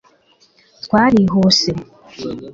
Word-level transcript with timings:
Twarihuse 0.83 1.71